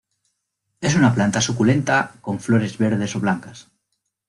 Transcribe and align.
Es 0.81 0.95
una 0.95 1.13
planta 1.13 1.41
suculenta 1.41 2.15
con 2.21 2.39
flores 2.39 2.79
verdes 2.79 3.15
o 3.15 3.19
blancas. 3.19 3.67